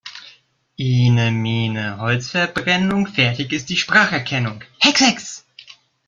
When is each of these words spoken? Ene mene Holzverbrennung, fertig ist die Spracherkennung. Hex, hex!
Ene 0.91 1.27
mene 1.43 1.95
Holzverbrennung, 1.99 3.05
fertig 3.07 3.53
ist 3.53 3.69
die 3.69 3.77
Spracherkennung. 3.77 4.63
Hex, 4.79 5.01
hex! 5.01 5.45